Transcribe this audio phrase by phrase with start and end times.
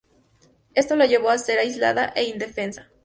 [0.73, 2.89] Esto la llevó a ser aislada e indefensa.